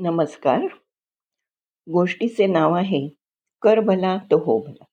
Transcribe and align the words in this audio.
नमस्कार. 0.00 0.66
गोष्टीचे 1.86 2.46
नाव 2.46 2.74
आहे 2.74 3.08
कर 3.62 3.80
भला 3.80 4.16
तो 4.16 4.38
हो 4.38 4.58
भला. 4.58 4.84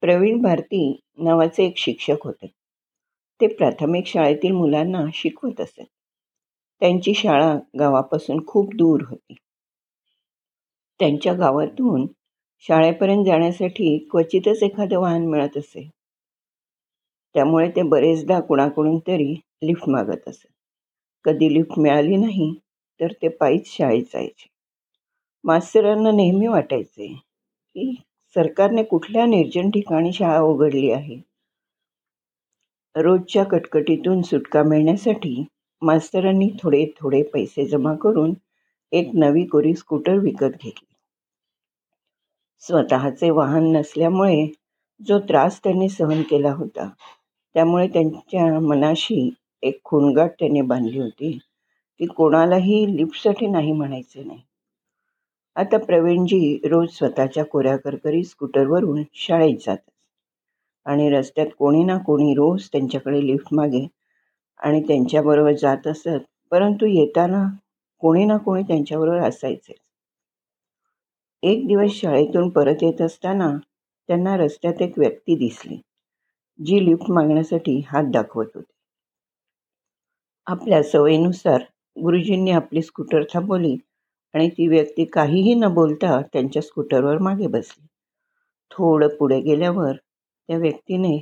प्रवीण 0.00 0.42
भारती 0.42 1.00
नावाचे 1.18 1.64
एक 1.64 1.78
शिक्षक 1.78 2.16
होते. 2.24 2.46
ते 3.40 3.46
प्राथमिक 3.46 4.06
शाळेतील 4.06 4.52
मुलांना 4.52 5.04
शिकवत 5.14 5.60
असत 5.60 5.80
त्यांची 6.80 7.14
शाळा 7.14 7.58
गावापासून 7.78 8.46
खूप 8.46 8.74
दूर 8.74 9.02
होती. 9.08 9.34
त्यांच्या 10.98 11.32
गावातून 11.32 12.06
शाळेपर्यंत 12.58 13.24
जाण्यासाठी 13.24 14.08
क्वचितच 14.10 14.62
एखादं 14.62 15.00
वाहन 15.00 15.26
मिळत 15.26 15.56
असे. 15.56 15.90
त्यामुळे 17.34 17.70
ते 17.70 17.82
बरेचदा 17.82 18.40
कुणाकडून 18.40 18.98
तरी 18.98 19.34
लिफ्ट 19.62 19.88
मागत 19.88 20.28
असत 20.28 20.46
कधी 21.24 21.54
लिफ्ट 21.54 21.78
मिळाली 21.78 22.16
नाही 22.16 22.63
तर 23.00 23.12
ते 23.12 23.28
पायीच 23.28 23.68
शाळेत 23.68 24.02
जायचे. 24.02 24.48
मास्तरांना 25.44 26.10
नेहमी 26.10 26.46
वाटायचे 26.46 27.06
की 27.06 27.94
सरकारने 28.36 28.82
कुठल्या 28.82 29.26
निर्जन 29.26 29.70
ठिकाणी 29.70 30.12
शाळा 30.12 30.40
उघडली 30.40 30.90
आहे? 30.90 31.20
रोजच्या 32.96 33.44
कटकटीतून 33.44 34.22
सुटका 34.22 34.62
मिळण्यासाठी 34.62 35.44
मास्तरांनी 35.82 36.48
थोडे 36.62 36.86
थोडे 37.00 37.22
पैसे 37.22 37.66
जमा 37.66 37.94
करून 37.94 38.34
एक 38.92 39.10
नवी 39.14 39.44
कोरी 39.44 39.74
स्कूटर 39.74 40.18
विकत 40.18 40.56
घेतली. 40.62 40.94
स्वतःचे 42.60 43.30
वाहन 43.30 43.64
नसल्यामुळे 43.72 44.46
जो 45.00 45.18
त्रास 45.18 45.60
त्यांनी 45.64 45.88
सहन 45.88 46.22
केला 46.22 46.52
होता 46.52 46.88
त्यामुळे 47.54 47.88
त्यांच्या 47.88 48.60
मनाशी 48.60 49.30
एक 49.62 49.80
खुणगाट 49.84 50.30
त्याने 50.30 50.60
बांधली 50.60 51.00
होती. 51.00 51.38
की 52.00 52.06
कोणालाही 52.06 52.96
लिफ्टसाठी 52.96 53.46
नाही 53.46 53.72
म्हणायचे 53.72 54.24
नाही. 54.24 54.40
आता 55.56 55.78
प्रवीणजी 55.78 56.58
रोज 56.64 56.88
स्वतःच्या 56.90 57.44
कोऱ्या 57.44 57.76
करकरी 57.76 58.24
स्कूटरवरून 58.24 59.02
शाळेत 59.14 59.56
जातात. 59.56 59.90
आणि 60.86 61.10
रस्त्यात 61.10 61.46
कोणी 61.58 61.84
ना 61.84 61.98
कोणी 61.98 62.34
रोज 62.34 62.68
त्यांच्याकडे 62.72 63.26
लिफ्ट 63.26 63.54
मागे 63.54 63.86
आणि 64.60 64.80
त्यांच्याबरोबर 64.80 65.52
जात 65.52 65.86
असत 65.86 66.24
परंतु 66.50 66.86
येताना 66.86 67.44
कोणी 68.02 68.24
ना 68.24 68.36
कोणी 68.36 68.62
त्यांच्याबरोबर 68.62 69.18
असायचे. 69.18 69.72
एक 71.42 71.66
दिवस 71.66 71.90
शाळेतून 71.90 72.48
परत 72.48 72.82
येत 72.82 73.00
असताना 73.02 73.50
त्यांना 74.08 74.36
रस्त्यात 74.36 74.82
एक 74.82 74.98
व्यक्ती 74.98 75.36
दिसली 75.36 75.76
जी 76.58 76.84
लिफ्ट 76.84 77.10
मागण्यासाठी 77.10 77.80
हात 77.86 78.04
दाखवत 78.04 78.46
होती. 78.54 78.72
आपल्या 80.46 80.82
सवयीनुसार 80.82 81.62
गुरुजींनी 81.96 82.50
आपली 82.50 82.82
स्कूटर 82.82 83.22
थांबवली 83.24 83.76
आणि 84.34 84.48
ती 84.48 84.66
व्यक्ती 84.68 85.04
काहीही 85.04 85.54
न 85.54 85.68
बोलता 85.74 86.20
त्यांच्या 86.32 86.62
स्कूटरवर 86.62 87.18
मागे 87.18 87.46
बसली. 87.46 87.86
थोडं 88.70 89.08
पुढे 89.08 89.40
गेल्यावर 89.40 89.92
त्या 89.92 90.56
व्यक्तीने 90.58 91.18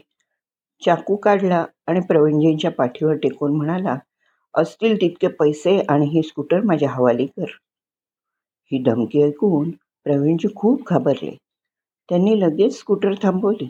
चाकू 0.82 1.16
काढला 1.16 1.64
आणि 1.86 2.00
प्रवीणजींच्या 2.00 2.70
पाठीवर 2.70 3.16
टेकून 3.16 3.56
म्हणाला 3.56 3.96
असतील 4.54 4.96
तितके 5.00 5.28
पैसे 5.38 5.78
आणि 5.88 6.06
ही 6.06 6.22
स्कूटर 6.22 6.60
माझ्या 6.60 6.90
हवाली 6.90 7.26
कर. 7.26 7.50
ही 8.72 8.82
धमकी 8.82 9.22
ऐकून 9.22 9.70
प्रवीणजी 10.06 10.48
खूप 10.56 10.88
घाबरले. 10.88 11.36
त्यांनी 12.08 12.40
लगेच 12.40 12.78
स्कूटर 12.78 13.14
थांबवली. 13.22 13.68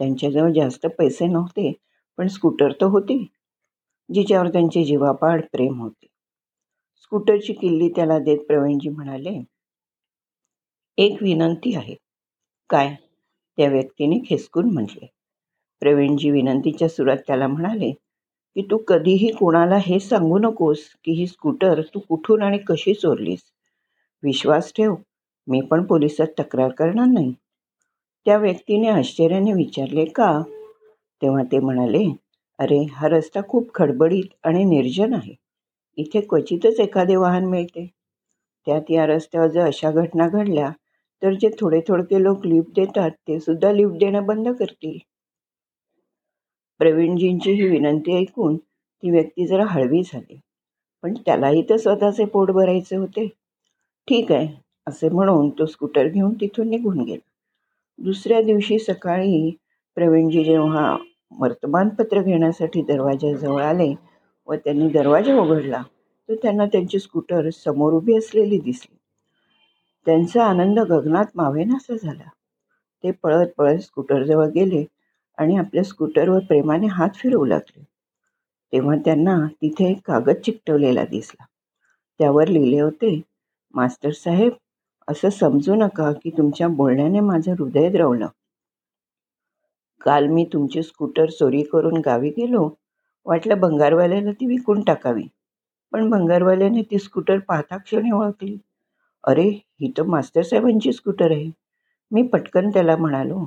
त्यांच्याजवळ 0.00 0.52
जास्त 0.52 0.86
पैसे 0.98 1.26
नव्हते 1.26 1.72
पण 2.18 2.28
स्कूटर 2.28 2.72
तर 2.72 2.86
होती 2.86 3.24
जिच्यावर 4.08 4.48
त्यांचे 4.48 4.84
जीवापाड 4.84 5.42
प्रेम 5.52 5.80
होते. 5.80 6.06
स्कूटरची 7.02 7.52
किल्ली 7.52 7.88
त्याला 7.88 8.18
देत 8.18 8.38
प्रवीणजी 8.38 8.88
म्हणाले 8.88 9.40
एक 10.98 11.22
विनंती 11.22 11.74
आहे. 11.74 11.94
काय? 12.70 12.94
त्या 13.58 13.68
व्यक्तीने 13.68 14.18
खेचकून 14.28 14.72
म्हटले. 14.72 15.06
प्रवीणजी 15.82 16.30
विनंतीच्या 16.30 16.88
सुरात 16.88 17.16
त्याला 17.26 17.46
म्हणाले 17.46 17.90
की 18.56 18.62
तू 18.62 18.76
कधीही 18.78 19.30
कोणाला 19.32 19.76
हे 19.76 19.98
सांगू 20.00 20.38
नकोस 20.38 20.78
की 21.04 21.12
ही 21.12 21.26
स्कूटर 21.26 21.80
तू 21.94 22.00
कुठून 22.00 22.42
आणि 22.42 22.58
कशी 22.58 22.94
चोरलीस. 22.94 23.42
विश्वास 24.22 24.72
ठेव 24.76 24.94
मी 25.48 25.60
पण 25.60 25.84
पोलिसात 25.84 26.40
तक्रार 26.40 26.70
करणार 26.70 27.06
नाही. 27.06 27.32
त्या 28.26 28.36
व्यक्तीने 28.36 28.88
आश्चर्याने 28.88 29.52
विचारले 29.52 30.04
का? 30.04 30.42
तेव्हा 31.22 31.42
ते 31.42 31.58
म्हणाले 31.58 32.04
अरे 32.58 32.84
हा 32.92 33.08
रस्ता 33.08 33.40
खूप 33.48 33.74
खडबडीत 33.74 34.34
आणि 34.44 34.64
निर्जन 34.64 35.14
आहे. 35.14 35.34
इथे 36.00 36.20
क्वचितच 36.20 36.80
एखादे 36.80 37.16
वाहन 37.16 37.44
मिळते. 37.44 37.86
त्यात 38.66 38.90
या 38.90 39.06
रस्त्यावर 39.06 39.48
जर 39.48 39.66
अशा 39.66 39.90
घटना 39.90 40.28
घडल्या 40.28 40.70
तर 41.22 41.32
जे 41.32 41.48
थोडे 41.60 41.80
थोडके 41.88 42.22
लोक 42.22 42.46
लिफ्ट 42.46 42.74
देतात 42.76 43.10
ते 43.28 43.38
सुद्धा 43.40 43.72
लिफ्ट 43.72 43.98
देणं 43.98 44.26
बंद 44.26 44.48
करतील. 44.48 44.98
प्रवीणजींची 46.80 47.52
ही 47.52 47.66
विनंती 47.68 48.16
ऐकून 48.16 48.56
ती 48.56 49.10
व्यक्ती 49.10 49.46
जरा 49.46 49.64
हळवी 49.68 50.02
झाली. 50.02 50.40
पण 51.02 51.14
त्यालाही 51.26 51.62
तर 51.70 51.76
स्वतःचे 51.76 52.24
पोट 52.24 52.50
भरायचे 52.50 52.96
होते. 52.96 53.26
ठीक 54.08 54.32
आहे 54.32 54.48
असे 54.86 55.08
म्हणून 55.08 55.48
तो 55.50 55.66
स्कूटर 55.66 56.08
घेऊन 56.08 56.32
तिथून 56.34 56.68
निघून 56.68 57.00
गेला. 57.00 57.28
दुसऱ्या 57.98 58.40
दिवशी 58.42 58.78
सकाळी 58.78 59.50
प्रवीणजी 59.96 60.44
जेव्हा 60.44 60.96
वर्तमानपत्र 61.40 62.22
घेण्यासाठी 62.22 62.82
दरवाजाजवळ 62.82 63.62
आले 63.62 63.92
व 64.50 64.54
त्यांनी 64.54 64.88
दरवाजा 64.88 65.34
उघडला. 65.34 65.82
तर 66.28 66.34
त्यांना 66.34 66.66
त्यांची 66.66 66.98
स्कूटर 66.98 67.50
समोर 67.50 67.92
उभी 67.92 68.16
असलेली 68.16 68.58
दिसली. 68.58 68.96
त्यांचा 70.06 70.44
आनंद 70.44 70.78
गगनात 70.78 71.24
मावेनासा 71.34 71.96
झाला. 72.02 72.28
ते 73.04 73.10
पळत 73.10 73.46
पळत 73.58 73.78
स्कूटरजवळ 73.78 74.46
गेले 74.46 74.84
आणि 75.38 75.56
आपल्या 75.56 75.84
स्कूटरवर 75.84 76.38
प्रेमाने 76.38 76.86
हात 76.86 77.08
फिरवू 77.14 77.44
लागले. 77.44 77.82
तेव्हा 78.72 78.96
त्यांना 78.96 79.46
तिथे 79.62 79.90
एक 79.90 79.98
कागद 80.04 80.36
चिकटवलेला 80.44 81.04
दिसला. 81.04 81.44
त्यावर 82.18 82.48
लिहिले 82.48 82.80
होते 82.80 83.20
मास्टर 83.74 84.10
साहेब 84.10 84.52
असं 85.08 85.30
समजू 85.30 85.74
नका 85.74 86.12
की 86.12 86.30
तुमच्या 86.30 86.68
बोलण्याने 86.68 87.20
माझं 87.20 87.52
हृदय 87.52 87.88
द्रवलं. 87.88 88.26
काल 90.00 90.26
मी 90.26 90.44
तुमची 90.52 90.82
स्कूटर 90.82 91.30
चोरी 91.30 91.62
करून 91.62 92.00
गावी 92.04 92.30
गेलो 92.30 92.70
वाटलं 93.26 93.60
भंगारवाल्याला 93.60 94.30
ती 94.32 94.46
विकून 94.46 94.80
टाकावी. 94.82 95.22
पण 95.92 96.08
भंगारवाल्याने 96.10 96.82
ती 96.82 96.98
स्कूटर 96.98 97.38
पाहता 97.38 97.76
क्षणी 97.76 98.10
ओळखली. 98.12 98.56
अरे 99.24 99.48
ही 99.80 99.92
तर 99.98 100.02
मास्तरसाहेबांची 100.04 100.92
स्कूटर 100.92 101.30
आहे. 101.32 101.50
मी 102.10 102.22
पटकन 102.28 102.70
त्याला 102.70 102.96
म्हणालो 102.96 103.38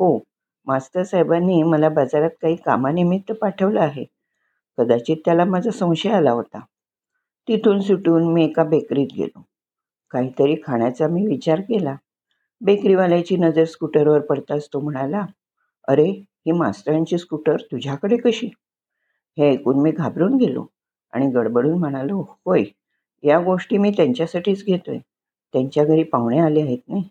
हो 0.00 0.18
मास्तरसाहेबांनी 0.66 1.62
मला 1.62 1.88
बाजारात 1.88 2.30
काही 2.42 2.56
कामानिमित्त 2.56 3.32
पाठवलं 3.32 3.80
आहे. 3.80 4.04
कदाचित 4.78 5.16
त्याला 5.24 5.44
माझा 5.44 5.70
संशय 5.70 6.10
आला 6.10 6.30
होता. 6.32 6.60
तिथून 7.48 7.80
सुटून 7.80 8.32
मी 8.32 8.44
एका 8.44 8.64
बेकरीत 8.64 9.08
गेलो. 9.16 9.42
काहीतरी 10.10 10.56
खाण्याचा 10.64 11.08
मी 11.08 11.26
विचार 11.26 11.60
केला. 11.60 11.96
बेकरीवाल्याची 12.60 13.36
नजर 13.36 13.64
स्कूटरवर 13.64 14.20
पडताच 14.20 14.68
तो 14.72 14.80
म्हणाला 14.80 15.26
अरे 15.88 16.08
ही 16.46 16.52
मास्तरांची 16.52 17.18
स्कूटर 17.18 17.56
तुझ्याकडे 17.72 18.16
कशी? 18.16 18.50
हे 19.38 19.50
ऐकून 19.50 19.80
मी 19.80 19.90
घाबरून 19.90 20.36
गेलो 20.36 20.66
आणि 21.12 21.26
गडबडून 21.26 21.78
म्हणालो 21.78 22.20
होय 22.46 22.64
या 23.24 23.38
गोष्टी 23.40 23.78
मी 23.78 23.90
त्यांच्यासाठीच 23.90 24.64
घेतोय. 24.64 24.98
त्यांच्या 25.52 25.84
घरी 25.84 26.02
पाहुणे 26.02 26.38
आले 26.38 26.62
आहेत 26.62 26.78
नाही. 26.88 27.08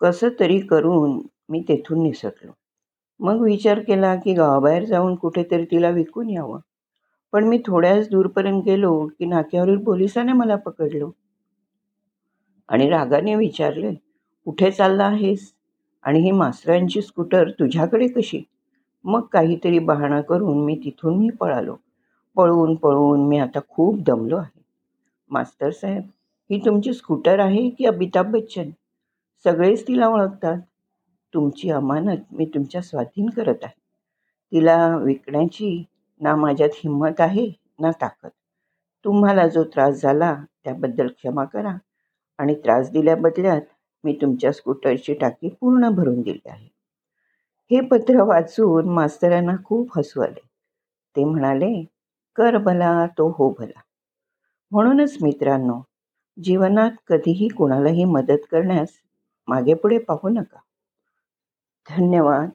कसं 0.00 0.28
तरी 0.40 0.60
करून 0.60 1.20
मी 1.48 1.64
तेथून 1.68 2.02
निसटलो. 2.02 2.52
मग 3.20 3.40
विचार 3.40 3.80
केला 3.80 4.14
की 4.16 4.34
गावाबाहेर 4.34 4.84
जाऊन 4.84 5.14
कुठेतरी 5.14 5.64
तिला 5.64 5.90
विकून 5.90 6.30
यावं. 6.30 6.58
पण 7.32 7.44
मी 7.44 7.58
थोड्याच 7.66 8.08
दूरपर्यंत 8.08 8.62
गेलो 8.62 9.06
की 9.18 9.26
नाक्यावरील 9.26 9.78
पोलिसाने 9.78 10.32
मला 10.32 10.56
पकडलो. 10.56 11.10
आणि 12.68 12.88
रागाने 12.88 13.34
विचारले 13.34 13.94
कुठे 14.44 14.70
चालला 14.70 15.04
आहेस? 15.04 15.52
आणि 16.02 16.20
ही 16.20 16.30
मास्तरांची 16.30 17.02
स्कूटर 17.02 17.50
तुझ्याकडे 17.50 18.08
कशी? 18.08 18.42
मग 19.04 19.20
काहीतरी 19.20 19.78
बहाणा 19.78 20.20
करून 20.20 20.64
मी 20.64 20.80
तिथून 20.84 21.18
मी 21.18 21.30
पळालो. 21.30 21.76
पळून 22.36 22.74
पळून 22.74 23.28
मी 23.28 23.38
आता 23.38 23.58
खूप 23.68 23.98
दमलो 24.06 24.36
आहे. 24.36 24.62
मास्तर 25.30 25.70
साहेब 25.70 26.02
ही 26.50 26.60
तुमची 26.64 26.92
स्कूटर 26.92 27.38
आहे 27.38 27.70
की 27.70 27.86
अमिताभ 27.86 28.26
बच्चन? 28.26 28.70
सगळेच 29.44 29.88
तिला 29.88 30.08
ओळखतात. 30.08 30.58
तुमची 31.34 31.70
अमानत 31.70 32.16
मी 32.32 32.44
तुमच्या 32.44 32.82
स्वाधीन 32.82 33.30
करत 33.30 33.54
आहे. 33.62 33.80
तिला 34.52 34.96
विकण्याची 34.96 35.84
ना 36.20 36.36
माझ्यात 36.36 36.68
हिंमत 36.74 37.20
आहे 37.20 37.52
ना 37.80 37.90
ताकद. 37.90 38.28
तुम्हाला 39.04 39.48
जो 39.48 39.64
त्रास 39.64 40.02
झाला 40.02 40.44
त्याबद्दल 40.64 41.06
क्षमा 41.06 41.44
करा. 41.44 41.76
आणि 42.38 42.54
त्रास 42.54 42.90
दिल्याबदल्यात 42.90 43.60
मी 44.04 44.18
तुमच्या 44.22 44.52
स्कूटरची 44.52 45.14
टाकी 45.14 45.48
पूर्ण 45.48 45.88
भरून 45.88 46.20
दिली 46.20 46.48
आहे. 46.48 46.73
हे 47.70 47.80
पत्र 47.80 48.22
वाचून 48.22 48.88
मास्तरांना 48.88 49.52
खूप 49.64 49.98
हसू 49.98 50.20
आले. 50.22 50.40
ते 51.16 51.24
म्हणाले 51.24 51.84
कर 52.36 52.56
भला 52.58 53.06
तो 53.18 53.28
हो 53.38 53.48
भला. 53.58 53.80
म्हणूनच 54.70 55.16
मित्रांनो 55.22 55.80
जीवनात 56.42 56.90
कधीही 57.06 57.48
कोणालाही 57.48 58.04
मदत 58.04 58.46
करण्यास 58.50 58.88
मागेपुढे 59.48 59.98
पाहू 59.98 60.28
नका. 60.28 60.58
धन्यवाद. 61.90 62.50